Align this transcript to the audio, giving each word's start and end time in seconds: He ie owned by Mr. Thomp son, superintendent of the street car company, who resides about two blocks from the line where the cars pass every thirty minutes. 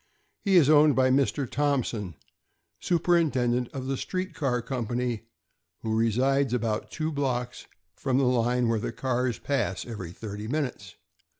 He 0.39 0.57
ie 0.57 0.67
owned 0.67 0.95
by 0.95 1.11
Mr. 1.11 1.47
Thomp 1.47 1.85
son, 1.85 2.15
superintendent 2.79 3.69
of 3.71 3.85
the 3.85 3.97
street 3.97 4.33
car 4.33 4.59
company, 4.59 5.27
who 5.83 5.95
resides 5.95 6.55
about 6.55 6.89
two 6.89 7.11
blocks 7.11 7.67
from 7.95 8.17
the 8.17 8.23
line 8.23 8.67
where 8.67 8.79
the 8.79 8.91
cars 8.91 9.37
pass 9.37 9.85
every 9.85 10.11
thirty 10.11 10.47
minutes. 10.47 10.95